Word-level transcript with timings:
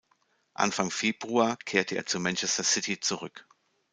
Anfang 0.55 0.89
Februar 0.89 1.57
kehrte 1.57 1.95
er 1.95 2.07
zu 2.07 2.19
Manchester 2.19 2.63
City 2.63 2.99
zurück. 2.99 3.45